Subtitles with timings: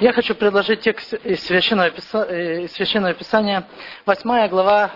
[0.00, 1.90] Я хочу предложить текст из Священного,
[2.28, 3.66] э, из Священного Писания,
[4.04, 4.90] 8 глава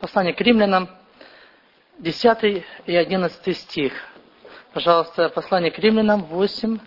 [0.00, 0.88] послания к римлянам,
[1.98, 3.92] 10 и 11 стих.
[4.72, 6.78] Пожалуйста, послание к римлянам 8,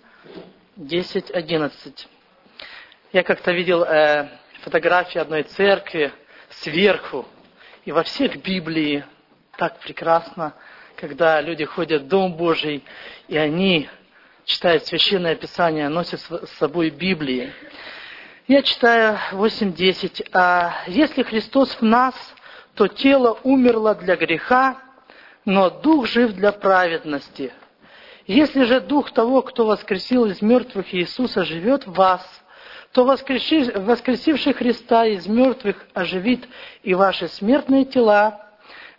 [0.75, 2.07] 10, 11.
[3.13, 4.29] Я как-то видел э,
[4.61, 6.11] фотографии одной церкви
[6.49, 7.25] сверху,
[7.85, 9.03] и во всех Библии
[9.57, 10.53] так прекрасно,
[10.95, 12.83] когда люди ходят в Дом Божий,
[13.27, 13.89] и они
[14.49, 17.53] читают Священное Писание, носят с собой Библии.
[18.47, 20.27] Я читаю 8.10.
[20.33, 22.15] «А если Христос в нас,
[22.73, 24.81] то тело умерло для греха,
[25.45, 27.53] но Дух жив для праведности.
[28.25, 32.27] Если же Дух того, кто воскресил из мертвых Иисуса, живет в вас,
[32.91, 36.47] то воскресивший Христа из мертвых оживит
[36.81, 38.47] и ваши смертные тела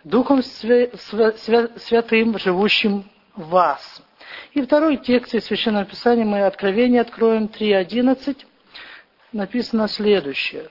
[0.04, 4.00] Духом Святым, живущим в вас.
[4.52, 8.36] И второй текст из Священного Писания мы Откровение откроем 3.11.
[9.32, 10.68] Написано следующее.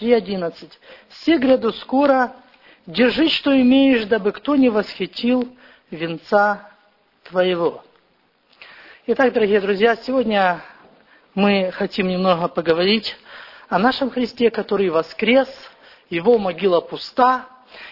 [0.00, 0.70] 3.11.
[1.08, 2.34] «Все гряду скоро,
[2.86, 5.48] держи, что имеешь, дабы кто не восхитил
[5.90, 6.70] венца
[7.24, 7.84] твоего».
[9.06, 10.60] Итак, дорогие друзья, сегодня
[11.34, 13.16] мы хотим немного поговорить
[13.68, 15.48] о нашем Христе, который воскрес,
[16.10, 17.46] его могила пуста.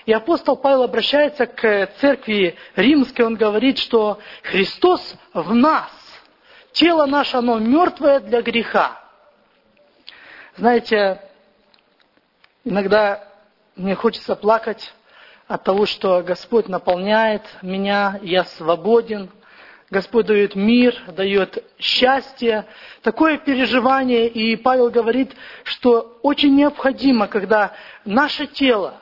[0.05, 5.91] И апостол Павел обращается к церкви римской, он говорит, что Христос в нас,
[6.73, 9.01] тело наше, оно мертвое для греха.
[10.57, 11.21] Знаете,
[12.65, 13.29] иногда
[13.75, 14.93] мне хочется плакать
[15.47, 19.31] от того, что Господь наполняет меня, я свободен–
[19.91, 22.67] Господь дает мир, дает счастье,
[23.03, 24.29] такое переживание.
[24.29, 27.73] И Павел говорит, что очень необходимо, когда
[28.05, 29.01] наше тело,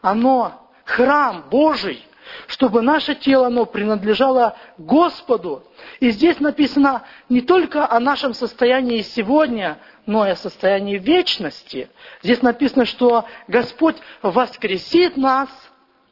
[0.00, 2.06] оно храм Божий,
[2.46, 5.64] чтобы наше тело, оно принадлежало Господу.
[6.00, 11.90] И здесь написано не только о нашем состоянии сегодня, но и о состоянии вечности.
[12.22, 15.48] Здесь написано, что Господь воскресит нас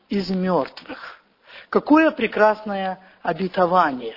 [0.08, 1.22] из мертвых.
[1.70, 4.16] Какое прекрасное обетование.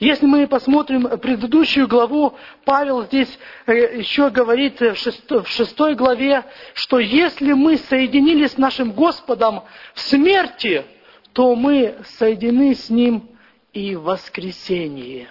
[0.00, 2.34] Если мы посмотрим предыдущую главу,
[2.64, 9.64] Павел здесь э, еще говорит в шестой главе, что если мы соединились с нашим Господом
[9.94, 10.84] в смерти,
[11.32, 13.30] то мы соединены с Ним
[13.72, 15.28] и в воскресении.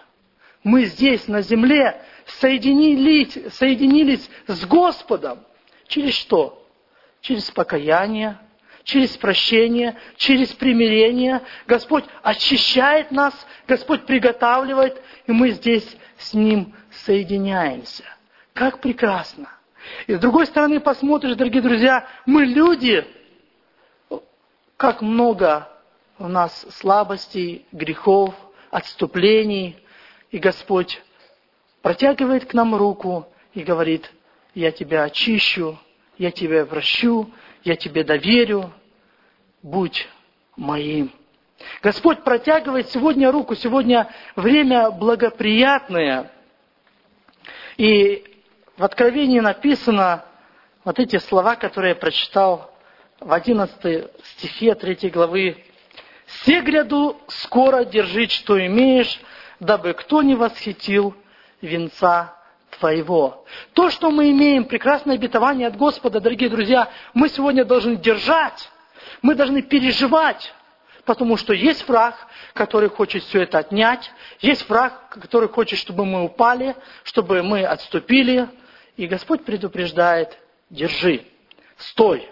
[0.63, 5.39] Мы здесь, на земле, соединились, соединились с Господом.
[5.87, 6.67] Через что?
[7.21, 8.37] Через покаяние,
[8.87, 11.41] через прощение, через примирение.
[11.67, 13.33] Господь очищает нас,
[13.67, 18.05] Господь приготавливает, и мы здесь с Ним соединяемся.
[18.53, 19.49] Как прекрасно!
[20.07, 23.05] И с другой стороны посмотришь, дорогие друзья, мы люди,
[24.77, 25.67] как много
[26.17, 28.33] у нас слабостей, грехов,
[28.71, 29.77] отступлений,
[30.31, 31.01] и Господь
[31.81, 34.09] протягивает к нам руку и говорит,
[34.55, 35.77] я тебя очищу,
[36.17, 37.29] я тебя прощу,
[37.63, 38.71] я тебе доверю,
[39.61, 40.07] будь
[40.55, 41.11] моим.
[41.81, 46.31] Господь протягивает сегодня руку, сегодня время благоприятное.
[47.77, 48.23] И
[48.77, 50.25] в Откровении написано
[50.83, 52.73] вот эти слова, которые я прочитал
[53.19, 55.63] в 11 стихе 3 главы.
[56.25, 59.19] «Все гряду скоро держить, что имеешь,
[59.59, 61.15] дабы кто не восхитил
[61.61, 62.36] венца
[62.79, 63.45] твоего».
[63.73, 68.69] То, что мы имеем, прекрасное обетование от Господа, дорогие друзья, мы сегодня должны держать
[69.21, 70.53] мы должны переживать,
[71.05, 76.23] потому что есть враг, который хочет все это отнять, есть враг, который хочет, чтобы мы
[76.23, 78.49] упали, чтобы мы отступили.
[78.95, 80.37] И Господь предупреждает,
[80.69, 81.23] держи,
[81.77, 82.29] стой.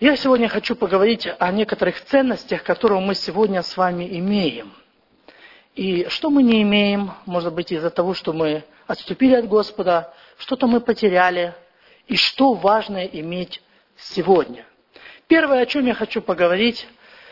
[0.00, 4.72] Я сегодня хочу поговорить о некоторых ценностях, которые мы сегодня с вами имеем.
[5.74, 10.66] И что мы не имеем, может быть, из-за того, что мы отступили от Господа, что-то
[10.66, 11.54] мы потеряли,
[12.06, 13.62] и что важно иметь
[13.96, 14.66] сегодня.
[15.26, 16.86] Первое, о чем я хочу поговорить,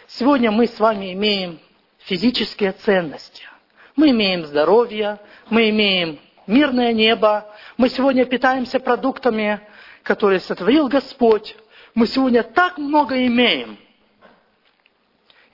[0.09, 1.61] сегодня мы с вами имеем
[1.99, 3.45] физические ценности.
[3.95, 5.19] Мы имеем здоровье,
[5.51, 7.47] мы имеем мирное небо,
[7.77, 9.61] мы сегодня питаемся продуктами,
[10.03, 11.55] которые сотворил Господь.
[11.95, 13.79] Мы сегодня так много имеем.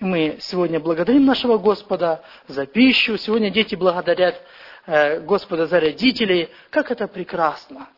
[0.00, 3.18] Мы сегодня благодарим нашего Господа за пищу.
[3.18, 4.40] Сегодня дети благодарят
[4.86, 6.50] э, Господа за родителей.
[6.70, 7.88] Как это прекрасно.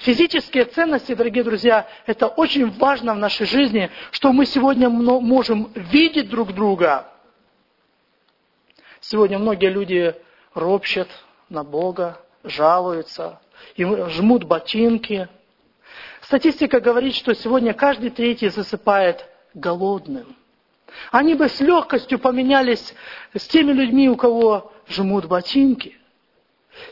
[0.00, 6.28] Физические ценности, дорогие друзья, это очень важно в нашей жизни, что мы сегодня можем видеть
[6.28, 7.06] друг друга.
[9.00, 10.16] Сегодня многие люди
[10.54, 11.08] ропщат
[11.48, 13.40] на Бога, жалуются,
[13.76, 15.28] им жмут ботинки.
[16.20, 19.24] Статистика говорит, что сегодня каждый третий засыпает
[19.54, 20.34] голодным.
[21.10, 22.94] Они бы с легкостью поменялись
[23.34, 25.96] с теми людьми, у кого жмут ботинки.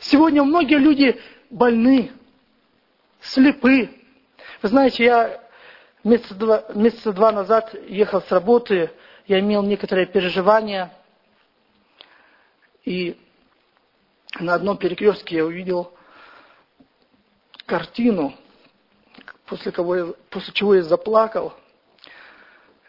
[0.01, 1.21] Сегодня многие люди
[1.51, 2.13] больны,
[3.21, 3.91] слепы.
[4.63, 5.41] Вы знаете, я
[6.05, 8.91] месяца два, месяца два назад ехал с работы,
[9.27, 10.93] я имел некоторые переживания,
[12.85, 13.19] и
[14.39, 15.93] на одном перекрестке я увидел
[17.67, 18.35] картину,
[19.47, 21.55] после, кого я, после чего я заплакал.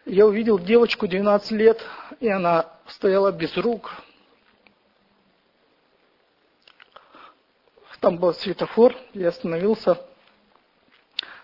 [0.09, 1.85] Я увидел девочку 12 лет,
[2.21, 3.91] и она стояла без рук.
[7.99, 9.99] Там был светофор, я остановился,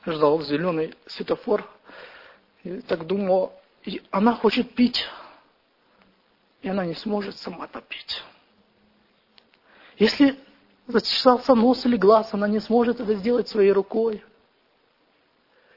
[0.05, 1.69] ждал зеленый светофор.
[2.63, 5.09] И так думал, и она хочет пить,
[6.61, 8.23] и она не сможет сама попить.
[9.97, 10.39] Если
[10.87, 14.23] зачесался нос или глаз, она не сможет это сделать своей рукой.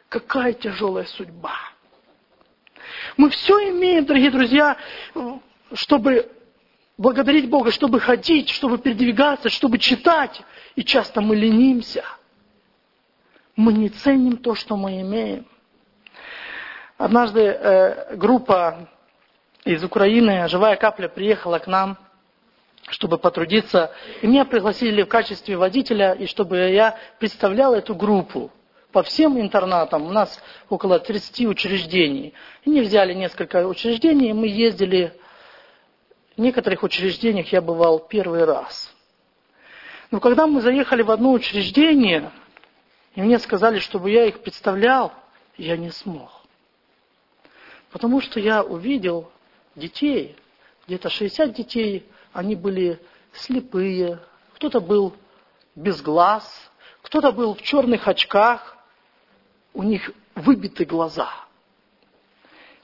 [0.08, 1.56] Какая тяжелая судьба.
[3.16, 4.76] Мы все имеем, дорогие друзья,
[5.72, 6.30] чтобы
[6.98, 10.42] благодарить Бога, чтобы ходить, чтобы передвигаться, чтобы читать.
[10.74, 12.04] И часто мы ленимся.
[13.54, 15.46] Мы не ценим то, что мы имеем.
[16.98, 18.88] Однажды э, группа
[19.64, 21.98] из Украины, «Живая капля», приехала к нам,
[22.88, 23.92] чтобы потрудиться.
[24.22, 28.50] И меня пригласили в качестве водителя, и чтобы я представлял эту группу
[28.96, 30.06] по всем интернатам.
[30.06, 30.40] У нас
[30.70, 32.32] около 30 учреждений.
[32.64, 35.12] И не взяли несколько учреждений, и мы ездили
[36.34, 38.90] в некоторых учреждениях я бывал первый раз.
[40.10, 42.32] Но когда мы заехали в одно учреждение,
[43.14, 45.12] и мне сказали, чтобы я их представлял,
[45.58, 46.30] я не смог.
[47.90, 49.30] Потому что я увидел
[49.74, 50.36] детей,
[50.86, 52.98] где-то 60 детей, они были
[53.34, 54.20] слепые,
[54.54, 55.12] кто-то был
[55.74, 56.50] без глаз,
[57.02, 58.75] кто-то был в черных очках,
[59.76, 61.30] у них выбиты глаза.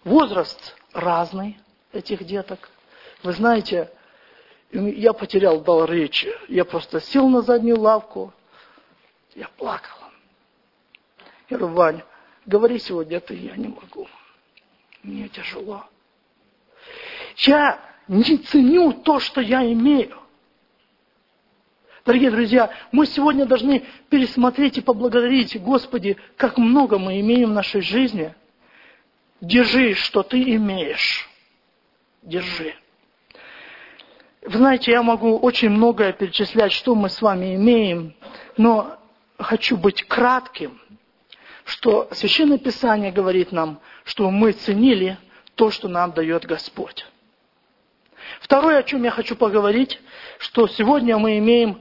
[0.05, 1.59] Возраст разный
[1.91, 2.69] этих деток.
[3.23, 3.91] Вы знаете,
[4.71, 6.31] я потерял дар речи.
[6.49, 8.35] Я просто сел на заднюю лавку,
[9.35, 9.97] я плакал.
[11.49, 12.03] Я говорю, Вань,
[12.45, 14.07] говори сегодня ты, я не могу.
[15.03, 15.87] Мне тяжело.
[17.37, 20.22] Я не ценю то, что я имею.
[22.05, 27.81] Дорогие друзья, мы сегодня должны пересмотреть и поблагодарить Господи, как много мы имеем в нашей
[27.81, 28.35] жизни.
[29.41, 31.29] Держи, что ты имеешь.
[32.23, 32.75] Держи.
[34.43, 38.15] Вы знаете, я могу очень многое перечислять, что мы с вами имеем,
[38.57, 38.99] но
[39.39, 40.81] хочу быть кратким,
[41.65, 45.19] что Священное Писание говорит нам, что мы ценили
[45.55, 47.07] то, что нам дает Господь.
[48.41, 50.01] Второе, о чем я хочу поговорить,
[50.39, 51.81] что сегодня мы имеем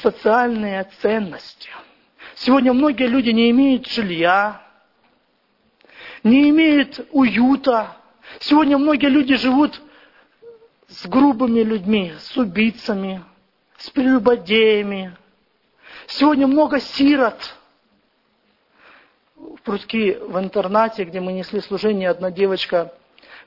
[0.00, 1.70] социальные ценности.
[2.34, 4.62] Сегодня многие люди не имеют жилья,
[6.22, 7.96] не имеют уюта.
[8.40, 9.80] Сегодня многие люди живут
[10.88, 13.24] с грубыми людьми, с убийцами,
[13.78, 15.16] с прелюбодеями.
[16.06, 17.56] Сегодня много сирот.
[19.34, 22.92] В Прудки в интернате, где мы несли служение, одна девочка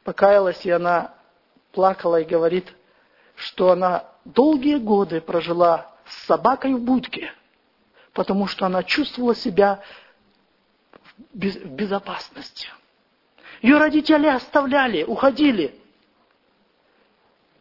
[0.03, 1.13] покаялась, и она
[1.71, 2.73] плакала и говорит,
[3.35, 7.31] что она долгие годы прожила с собакой в будке,
[8.13, 9.81] потому что она чувствовала себя
[11.33, 12.69] в безопасности.
[13.61, 15.75] Ее родители оставляли, уходили.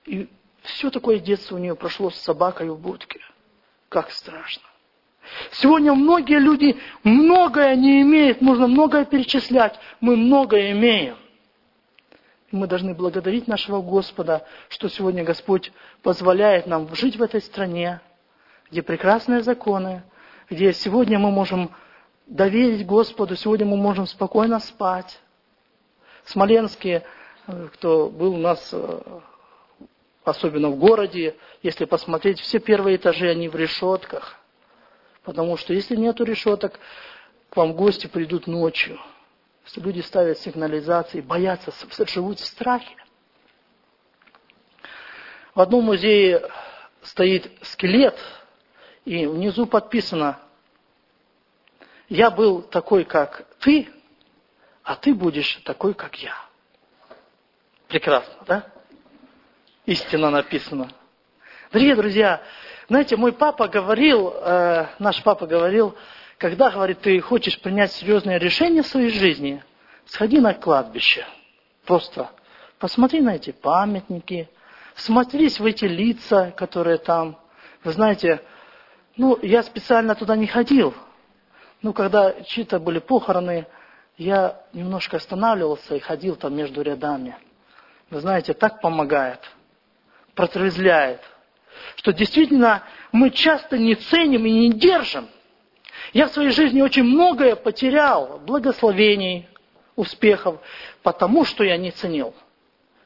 [0.04, 0.28] И
[0.62, 3.20] все такое детство у нее прошло с собакой в будке.
[3.88, 4.62] Как страшно.
[5.52, 9.78] Сегодня многие люди многое не имеют, можно многое перечислять.
[10.00, 11.16] Мы многое имеем.
[12.50, 15.70] Мы должны благодарить нашего Господа, что сегодня Господь
[16.02, 18.00] позволяет нам жить в этой стране,
[18.70, 20.02] где прекрасные законы,
[20.50, 21.74] где сегодня мы можем
[22.26, 25.20] доверить Господу, сегодня мы можем спокойно спать.
[26.24, 27.04] В Смоленске,
[27.46, 29.00] э, кто был у нас э,
[30.24, 34.36] особенно в городе, если посмотреть, все первые этажи, они в решетках.
[35.22, 36.78] Потому что если нету решеток,
[37.50, 38.98] к вам гости придут ночью.
[39.64, 41.72] Что люди ставят сигнализации, боятся,
[42.06, 42.94] живут в страхе.
[45.54, 46.48] В одном музее
[47.02, 48.18] стоит скелет,
[49.04, 50.38] и внизу подписано,
[52.08, 53.88] я был такой, как ты,
[54.82, 56.34] а ты будешь такой, как я.
[57.88, 58.72] Прекрасно, да?
[59.88, 60.90] истина написана.
[61.72, 62.42] Дорогие друзья,
[62.90, 65.96] знаете, мой папа говорил, э, наш папа говорил,
[66.36, 69.64] когда, говорит, ты хочешь принять серьезное решение в своей жизни,
[70.04, 71.26] сходи на кладбище.
[71.86, 72.30] Просто
[72.78, 74.50] посмотри на эти памятники,
[74.94, 77.38] смотрись в эти лица, которые там.
[77.82, 78.42] Вы знаете,
[79.18, 80.94] ну, я специально туда не ходил.
[81.82, 83.66] Ну, когда чьи-то были похороны,
[84.16, 87.36] я немножко останавливался и ходил там между рядами.
[88.10, 89.40] Вы знаете, так помогает,
[90.34, 91.20] протрезвляет,
[91.96, 95.28] что действительно мы часто не ценим и не держим.
[96.12, 99.48] Я в своей жизни очень многое потерял, благословений,
[99.96, 100.60] успехов,
[101.02, 102.34] потому что я не ценил,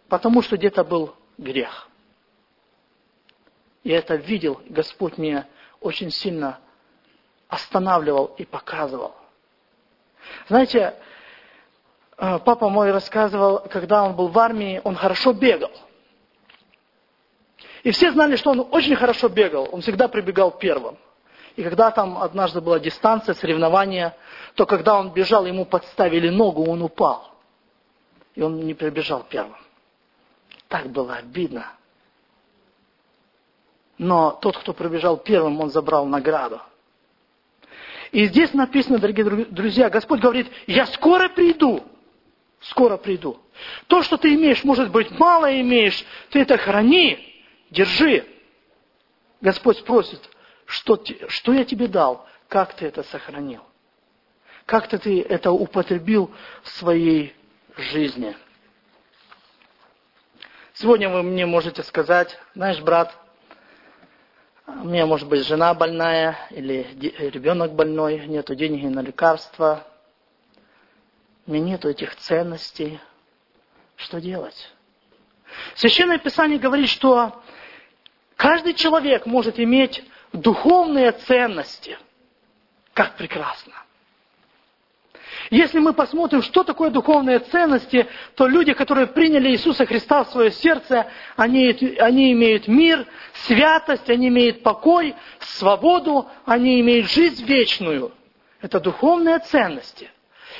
[0.09, 1.89] потому что где-то был грех.
[3.83, 5.47] Я это видел, Господь мне
[5.83, 6.59] очень сильно
[7.49, 9.15] останавливал и показывал.
[10.49, 10.95] Знаете,
[12.17, 15.73] э, папа мой рассказывал, когда он был в армии, он хорошо бегал.
[17.83, 20.97] И все знали, что он очень хорошо бегал, он всегда прибегал первым.
[21.57, 24.17] И когда там однажды была дистанция, соревнования,
[24.55, 27.31] то когда он бежал, ему подставили ногу, он упал.
[28.35, 29.59] И он не прибежал первым.
[30.69, 31.67] Так было обидно.
[33.99, 36.61] Но тот, кто пробежал первым, он забрал награду.
[38.11, 41.83] И здесь написано, дорогие друзья, Господь говорит, я скоро приду.
[42.61, 43.41] Скоро приду.
[43.89, 48.25] То, что ты имеешь, может быть, мало имеешь, ты это храни, держи.
[49.41, 50.21] Господь спросит,
[50.67, 53.63] что, что я тебе дал, как ты это сохранил?
[54.67, 56.31] Как-то ты это употребил
[56.63, 57.35] в своей
[57.77, 58.37] жизни.
[60.75, 63.17] Сегодня вы мне можете сказать, знаешь, брат,
[64.67, 66.87] у меня может быть жена больная или
[67.19, 69.87] ребенок больной, нету денег на лекарства,
[71.47, 73.01] у меня нету этих ценностей.
[73.97, 74.73] Что делать?
[75.75, 77.43] Священное Писание говорит, что
[78.37, 81.99] каждый человек может иметь духовные ценности.
[82.95, 83.75] Как прекрасно!
[85.51, 90.51] Если мы посмотрим, что такое духовные ценности, то люди, которые приняли Иисуса Христа в свое
[90.51, 91.07] сердце,
[91.37, 98.13] они, они имеют мир, святость, они имеют покой, свободу, они имеют жизнь вечную.
[98.61, 100.11] Это духовные ценности.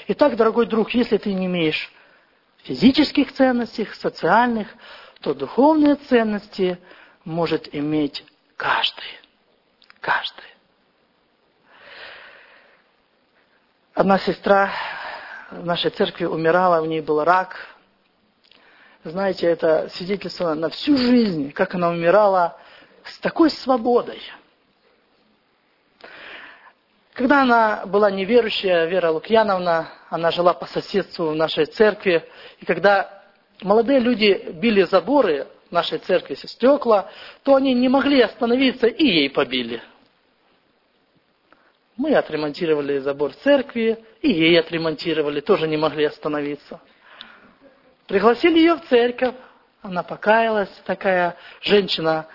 [0.09, 1.91] Итак, дорогой друг, если ты не имеешь
[2.65, 4.69] физических ценностей, социальных,
[5.21, 6.79] то духовные ценности
[7.25, 8.25] может иметь
[8.57, 9.21] каждый.
[10.01, 10.52] Каждый.
[13.95, 14.71] Одна сестра
[15.51, 17.59] в нашей церкви умирала, у нее был рак.
[19.05, 22.57] Знаете, это свидетельство на всю жизнь, как она умирала
[23.05, 24.23] с такой свободой.
[27.13, 32.27] Когда она была неверующая, Вера Лукьяновна, она жила по соседству в нашей церкви,
[32.61, 33.23] и когда
[33.61, 37.11] молодые люди били заборы нашей церкви, стекла,
[37.43, 39.83] то они не могли остановиться и ей побили.
[42.03, 46.81] Мы отремонтировали забор церкви, и ей отремонтировали, тоже не могли остановиться.
[48.09, 49.37] Пригласили ее в церковь,
[49.83, 52.27] она покаялась, такая женщина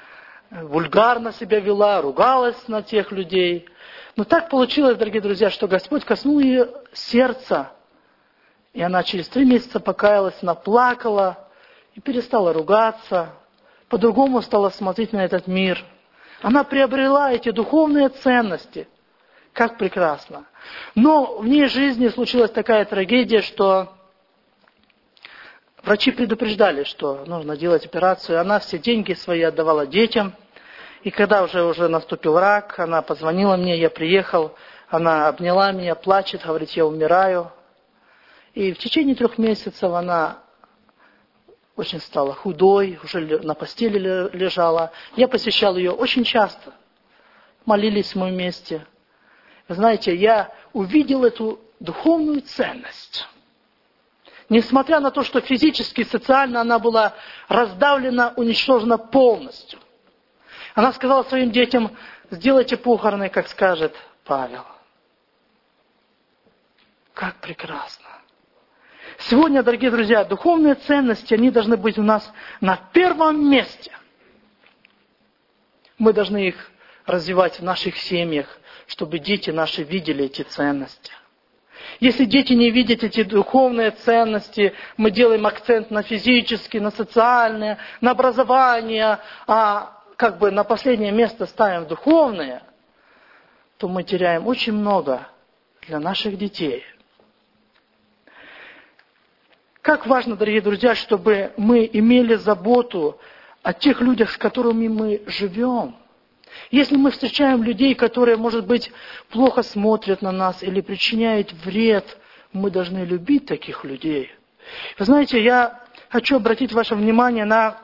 [0.52, 3.68] э, вульгарно себя вела, ругалась на тех людей.
[4.16, 7.74] Но так получилось, дорогие друзья, что Господь коснул ее сердца,
[8.72, 11.50] и она через три месяца покаялась, она плакала
[11.94, 13.34] и перестала ругаться,
[13.90, 15.84] по-другому стала смотреть на этот мир.
[16.42, 18.88] Она приобрела эти духовные ценности–
[19.58, 20.46] как прекрасно.
[20.94, 23.92] Но в ней жизни случилась такая трагедия, что
[25.82, 28.40] врачи предупреждали, что нужно делать операцию.
[28.40, 30.36] Она все деньги свои отдавала детям.
[31.02, 34.54] И когда уже, уже наступил рак, она позвонила мне, я приехал,
[34.90, 37.52] она обняла меня, плачет, говорит, я умираю.
[38.54, 40.38] И в течение трех месяцев она
[41.76, 43.98] очень стала худой, уже на постели
[44.38, 44.92] лежала.
[45.16, 46.74] Я посещал ее очень часто.
[47.66, 48.86] Молились мы вместе
[49.76, 53.28] знаете, я увидел эту духовную ценность.
[54.50, 57.14] Несмотря на то, что физически и социально она была
[57.50, 59.80] раздавлена, уничтожена полностью.
[60.74, 61.92] Она сказала своим детям,
[62.30, 63.94] сделайте похороны, как скажет
[64.24, 64.64] Павел.
[67.14, 68.06] Как прекрасно.
[69.18, 72.32] Сегодня, дорогие друзья, духовные ценности, они должны быть у нас
[72.62, 73.92] на первом месте.
[75.98, 76.72] Мы должны их
[77.08, 81.12] развивать в наших семьях, чтобы дети наши видели эти ценности.
[82.00, 88.12] Если дети не видят эти духовные ценности, мы делаем акцент на физические, на социальные, на
[88.12, 92.62] образование, а как бы на последнее место ставим духовные,
[93.78, 95.28] то мы теряем очень много
[95.88, 96.84] для наших детей.
[99.82, 103.18] Как важно, дорогие друзья, чтобы мы имели заботу
[103.64, 105.96] о тех людях, с которыми мы живем–
[106.72, 108.92] если мы встречаем людей, которые, может быть,
[109.30, 112.18] плохо смотрят на нас или причиняют вред,
[112.54, 114.32] мы должны любить таких людей.
[114.98, 117.78] Вы знаете, я хочу обратить ваше внимание на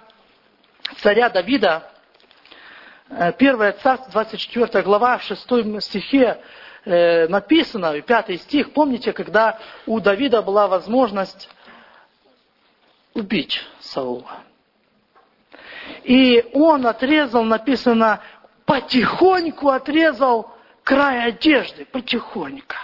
[0.98, 1.90] царя Давида,
[3.10, 6.40] 1 э, царство, 24 глава, в 6 стихе,
[6.86, 11.50] э, написано, пятый стих, помните, когда у Давида была возможность
[13.14, 14.44] убить Саула.
[16.04, 18.22] И он отрезал, написано,
[18.66, 20.54] потихоньку отрезал
[20.84, 22.76] край одежды, потихоньку.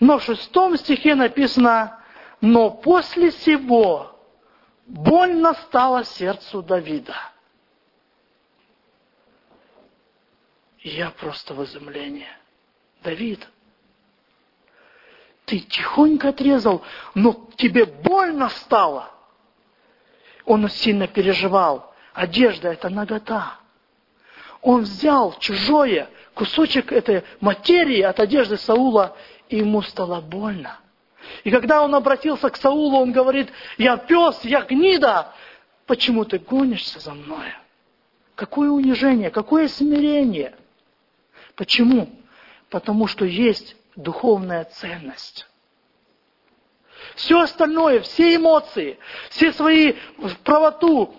[0.00, 2.00] Но в шестом стихе написано,
[2.40, 4.14] но после сего
[4.86, 7.16] больно стало сердцу Давида.
[10.78, 12.28] И я просто в изумлении.
[13.02, 13.46] Давид,
[15.44, 16.82] ты тихонько отрезал,
[17.14, 19.10] но тебе больно стало.
[20.44, 21.94] Он сильно переживал.
[22.14, 23.58] Одежда– это нагота.
[24.62, 29.16] Он взял чужое, кусочек этой материи от одежды Саула,
[29.48, 30.78] и ему стало больно.
[31.44, 35.32] И когда он обратился к Саулу, он говорит, я пес, я гнида,
[35.86, 37.46] почему ты гонишься за мной?
[38.34, 40.54] Какое унижение, какое смирение.
[41.56, 42.08] Почему?
[42.70, 45.46] Потому что есть духовная ценность.
[47.16, 48.98] Все остальное, все эмоции,
[49.30, 49.94] все свои
[50.44, 51.14] правоту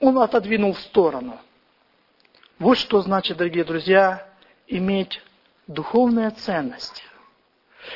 [0.00, 1.38] он отодвинул в сторону.
[2.64, 4.26] Вот что значит, дорогие друзья,
[4.66, 5.20] иметь
[5.66, 7.02] духовные ценности.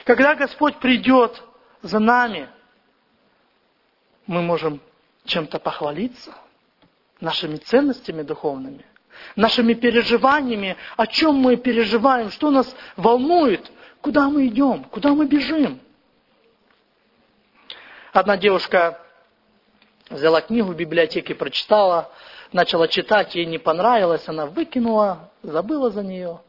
[0.05, 1.43] Когда Господь придет
[1.81, 2.51] за нами,
[4.27, 4.83] мы можем
[5.25, 6.35] чем-то похвалиться,
[7.19, 8.85] нашими ценностями духовными,
[9.37, 13.73] нашими переживаниями, о чем мы переживаем, что нас волнует,
[14.03, 15.81] куда мы идем, куда мы бежим.
[18.13, 19.01] Одна девушка
[20.11, 22.11] взяла книгу в библиотеке, прочитала,
[22.53, 26.41] начала читать, ей не понравилось, она выкинула, забыла за нее.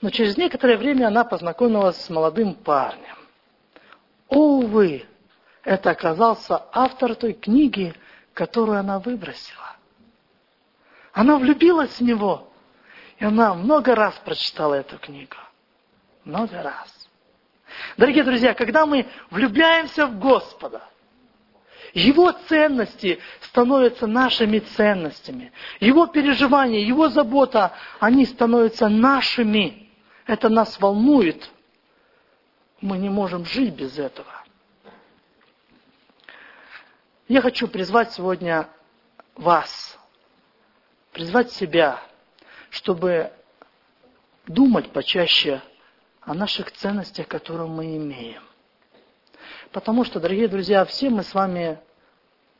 [0.00, 3.16] Но через некоторое время она познакомилась с молодым парнем.
[4.28, 5.06] Увы,
[5.62, 7.94] это оказался автор той книги,
[8.34, 9.76] которую она выбросила.
[11.12, 12.48] Она влюбилась в него,
[13.18, 15.36] и она много раз прочитала эту книгу.
[16.24, 17.08] Много раз.
[17.96, 20.82] Дорогие друзья, когда мы влюбляемся в Господа,
[21.92, 25.52] его ценности становятся нашими ценностями.
[25.80, 29.90] Его переживания, его забота, они становятся нашими.
[30.26, 31.50] Это нас волнует.
[32.80, 34.32] Мы не можем жить без этого.
[37.28, 38.68] Я хочу призвать сегодня
[39.36, 39.98] вас,
[41.12, 42.02] призвать себя,
[42.70, 43.32] чтобы
[44.46, 45.62] думать почаще
[46.20, 48.42] о наших ценностях, которые мы имеем.
[49.72, 51.78] Потому что, дорогие друзья, все мы с вами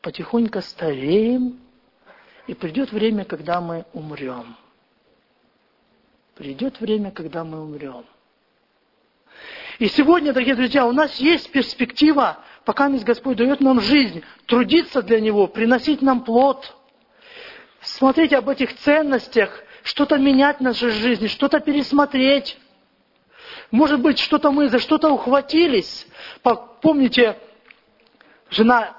[0.01, 1.61] потихоньку стареем,
[2.47, 4.57] и придет время, когда мы умрем.
[6.35, 8.05] Придет время, когда мы умрем.
[9.79, 15.21] И сегодня, дорогие друзья, у нас есть перспектива, пока Господь дает нам жизнь, трудиться для
[15.21, 16.77] Него, приносить нам плод,
[17.81, 22.59] смотреть об этих ценностях, что-то менять в нашей жизни, что-то пересмотреть.
[23.73, 26.07] Может быть, что-то мы за что-то ухватились.
[26.83, 27.39] Помните,
[28.51, 28.95] жена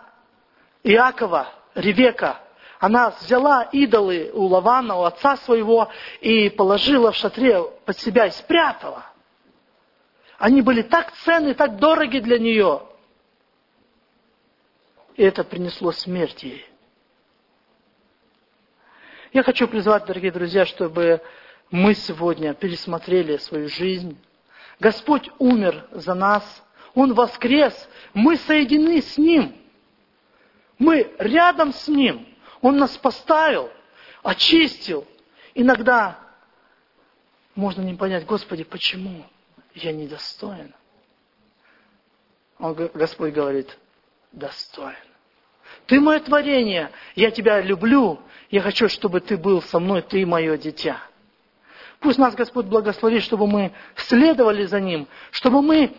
[0.84, 2.42] Иакова, Ревека,
[2.80, 5.90] она взяла идолы у Лавана, у отца своего,
[6.22, 9.06] и положила в шатре под себя и спрятала.
[10.40, 12.82] Они были так ценны, так дороги для нее.
[15.16, 16.66] И это принесло смерть ей.
[19.32, 21.22] Я хочу призвать, дорогие друзья, чтобы
[21.70, 24.18] мы сегодня пересмотрели свою жизнь,
[24.80, 26.44] Господь умер за нас,
[26.96, 29.56] Он воскрес, мы соединены с Ним.
[30.78, 32.28] Мы рядом с Ним.
[32.62, 33.70] Он нас поставил,
[34.22, 35.06] очистил.
[35.54, 36.20] Иногда
[37.56, 39.26] можно не понять, Господи, почему
[39.76, 40.74] я недостоин?
[42.58, 43.78] Он, Господь говорит,
[44.32, 44.96] достоин.
[45.86, 50.58] Ты мое творение, я тебя люблю, я хочу, чтобы ты был со мной, ты мое
[50.58, 51.02] дитя.
[52.04, 55.96] Пусть нас Господь благословит, чтобы мы следовали за Ним, чтобы мы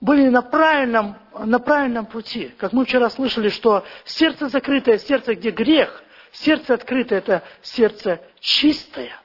[0.00, 2.54] были на правильном, на правильном пути.
[2.58, 9.20] Как мы вчера слышали, что сердце закрытое, сердце, где грех, сердце открытое– это сердце чистое.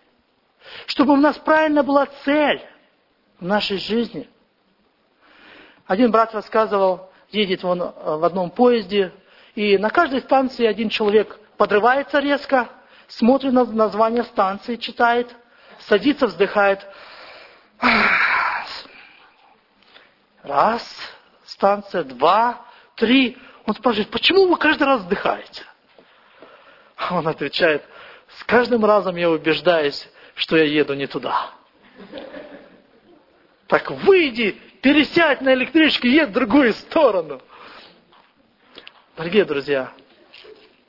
[0.88, 2.64] Чтобы у нас правильно была цель
[3.40, 4.28] в нашей жизни.
[5.86, 9.14] Один брат рассказывал, едет он в одном поезде,
[9.54, 12.70] и на каждой станции один человек подрывается резко,
[13.08, 15.36] смотрит на название станции, читает–
[15.80, 16.86] садится, вздыхает.
[20.44, 20.84] Раз,
[21.46, 23.38] станция, два, три.
[23.66, 25.64] Он спрашивает, почему вы каждый раз вздыхаете?
[27.12, 27.84] Он отвечает,
[28.38, 31.52] с каждым разом я убеждаюсь, что я еду не туда.
[33.68, 37.42] Так выйди, пересядь на электричку, едь в другую сторону.
[39.16, 39.94] Дорогие друзья,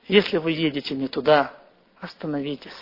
[0.09, 1.53] если вы едете не туда,
[2.01, 2.77] остановитесь.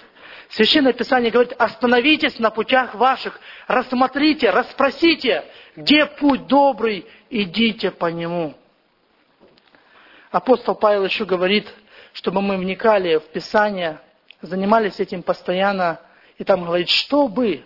[0.51, 5.45] Священное Писание говорит, остановитесь на путях ваших, рассмотрите, расспросите,
[5.77, 8.55] где путь добрый, идите по нему.
[10.31, 11.73] Апостол Павел еще говорит,
[12.13, 14.01] чтобы мы вникали в Писание,
[14.41, 16.01] занимались этим постоянно,
[16.39, 17.65] и там говорит, чтобы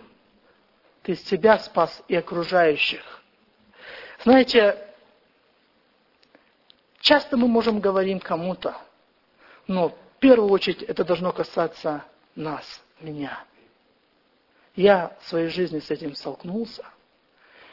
[1.03, 3.21] ты себя спас и окружающих.
[4.23, 4.77] Знаете,
[6.99, 8.75] часто мы можем говорить кому-то,
[9.67, 12.03] но в первую очередь это должно касаться
[12.37, 13.43] нас, меня.
[14.75, 16.85] Я в своей жизни с этим столкнулся.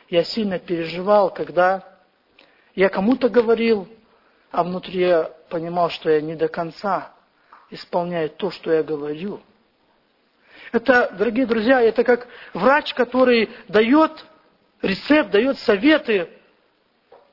[0.08, 1.98] Я сильно переживал, когда
[2.74, 3.88] я кому-то говорил,
[4.50, 7.12] а внутри я понимал, что я не до конца
[7.70, 9.40] исполняю то, что я говорю.
[10.72, 14.24] Это, дорогие друзья, это как врач, который дает
[14.82, 16.30] рецепт, дает советы.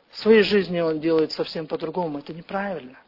[0.09, 2.19] В своей жизни он делает совсем по-другому.
[2.19, 3.00] Это неправильно.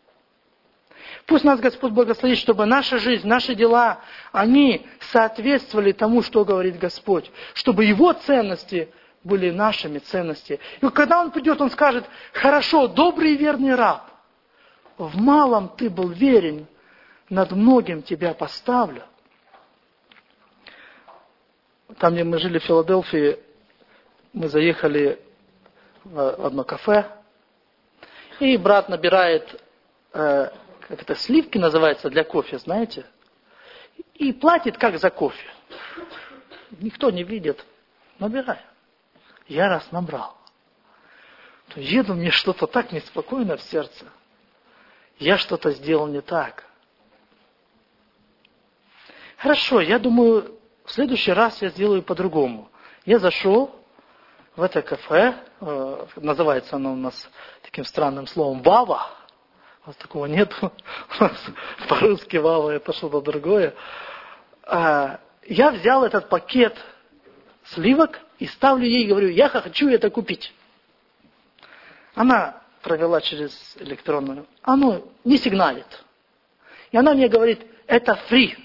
[1.26, 4.00] Пусть нас Господь благословит, чтобы наша жизнь, наши дела,
[4.32, 7.32] они соответствовали тому, что говорит Господь.
[7.54, 8.90] Чтобы Его ценности
[9.24, 10.60] были нашими ценностями.
[10.82, 14.04] И когда Он придет, Он скажет, хорошо, добрый и верный раб,
[14.98, 16.68] в малом ты был верен,
[17.30, 19.04] над многим тебя поставлю.
[21.98, 23.40] Там, где мы жили в Филадельфии,
[24.34, 25.20] мы заехали
[26.04, 27.06] в одно кафе,
[28.40, 29.62] и брат набирает
[30.14, 30.50] э,
[30.94, 33.08] как это, сливки называется для кофе, знаете?
[34.14, 35.50] И платит как за кофе.
[36.70, 37.66] Никто не видит.
[38.20, 38.60] Набирай.
[39.48, 40.38] Я раз набрал.
[41.76, 44.06] Еду, мне что-то так неспокойно в сердце.
[45.18, 46.64] Я что-то сделал не так.
[49.38, 52.70] Хорошо, я думаю, в следующий раз я сделаю по-другому.
[53.04, 53.74] Я зашел
[54.56, 57.28] в это кафе, э, называется оно у нас
[57.64, 59.23] таким странным словом «Вава»,
[59.86, 60.54] у нас такого нет.
[61.90, 63.74] По-русски вава это что-то другое.
[64.64, 66.78] А, я взял этот пакет
[67.66, 70.54] сливок и ставлю ей говорю, я хочу это купить.
[72.16, 74.46] Она провела через электронную.
[74.62, 76.04] Оно не сигналит.
[76.92, 78.58] И она мне говорит, это фри.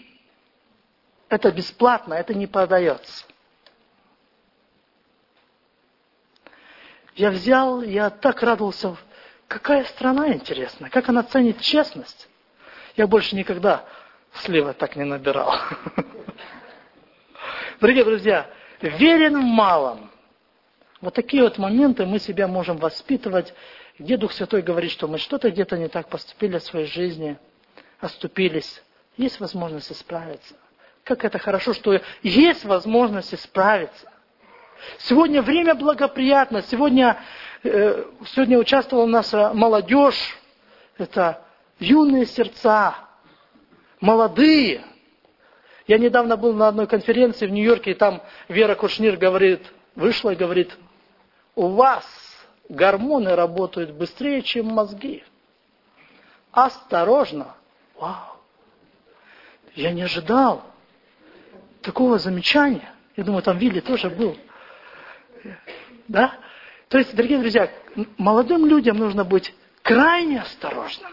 [1.28, 3.24] Это бесплатно, это не продается.
[7.14, 8.96] Я взял, я так радовался
[9.48, 12.28] Какая страна интересная, как она ценит честность.
[12.96, 13.84] Я больше никогда
[14.34, 15.54] слива так не набирал.
[17.80, 18.46] Дорогие друзья,
[18.82, 20.10] верен в малом.
[21.00, 23.54] Вот такие вот моменты мы себя можем воспитывать,
[23.98, 27.38] где Дух Святой говорит, что мы что-то где-то не так поступили в своей жизни,
[28.00, 28.82] оступились.
[29.16, 30.54] Есть возможность исправиться.
[31.04, 34.12] Как это хорошо, что есть возможность исправиться.
[34.98, 37.18] Сегодня время благоприятно, сегодня
[37.62, 40.38] сегодня участвовала наша молодежь,
[40.96, 41.44] это
[41.78, 42.94] юные сердца,
[44.00, 44.84] молодые.
[45.86, 49.62] Я недавно был на одной конференции в Нью-Йорке, и там Вера Кушнир говорит,
[49.94, 50.76] вышла и говорит,
[51.54, 52.04] у вас
[52.68, 55.24] гормоны работают быстрее, чем мозги.
[56.52, 57.54] Осторожно.
[57.96, 58.36] Вау.
[59.74, 60.62] Я не ожидал
[61.82, 62.92] такого замечания.
[63.16, 64.36] Я думаю, там Вилли тоже был.
[66.06, 66.34] Да?
[66.88, 67.70] То есть, дорогие друзья,
[68.16, 71.12] молодым людям нужно быть крайне осторожным.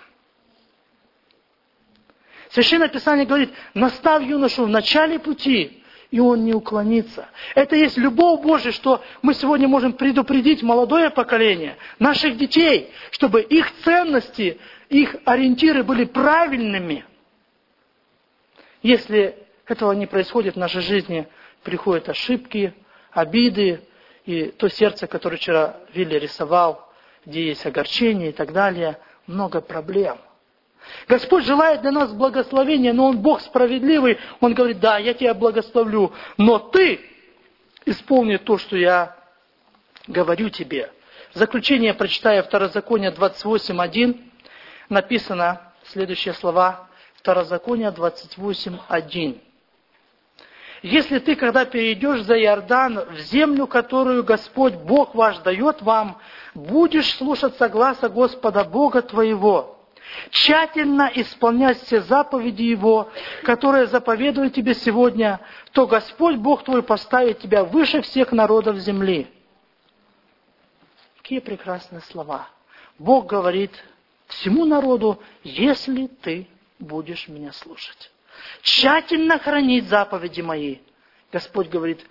[2.50, 7.28] Священное Писание говорит, настав юношу в начале пути, и он не уклонится.
[7.56, 13.70] Это есть любовь Божия, что мы сегодня можем предупредить молодое поколение, наших детей, чтобы их
[13.84, 14.58] ценности,
[14.88, 17.04] их ориентиры были правильными.
[18.82, 19.36] Если
[19.66, 21.28] этого не происходит в нашей жизни,
[21.64, 22.74] приходят ошибки,
[23.12, 23.82] обиды,
[24.26, 26.92] и то сердце, которое вчера Вилли рисовал,
[27.26, 30.18] где есть огорчение и так далее, много проблем.
[31.08, 34.20] Господь желает для нас благословения, но Он Бог справедливый.
[34.40, 37.00] Он говорит, да, я тебя благословлю, но ты
[37.86, 39.16] исполни то, что я
[40.08, 40.92] говорю тебе.
[41.32, 44.22] В заключение, прочитая Второзаконие 28.1,
[44.90, 46.88] написано следующие слова.
[47.16, 49.42] Второзаконие 28.1.
[50.86, 56.19] Если ты, когда перейдешь за Иордан в землю, которую Господь Бог ваш дает вам,
[56.54, 59.80] будешь слушаться гласа Господа Бога твоего,
[60.30, 63.10] тщательно исполнять все заповеди Его,
[63.41, 65.39] которые заповедуют тебе сегодня,
[65.71, 69.26] то Господь Бог твой поставит тебя выше всех народов земли.
[71.17, 72.48] Какие прекрасные слова.
[73.00, 73.71] Бог говорит
[74.28, 78.12] всему народу, если ты будешь меня слушать
[78.62, 80.80] тщательно хранить заповеди мои.
[81.32, 82.06] Господь говорит,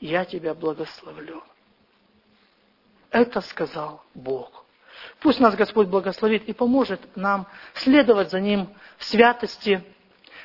[0.00, 1.42] я тебя благословлю.
[3.10, 4.64] Это сказал Бог.
[5.20, 9.82] Пусть нас Господь благословит и поможет нам следовать за Ним в святости,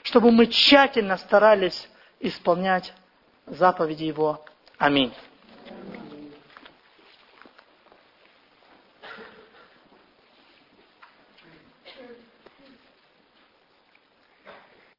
[0.03, 1.89] чтобы мы тщательно старались
[2.19, 2.93] исполнять
[3.45, 4.43] заповеди Его.
[4.77, 5.13] Аминь.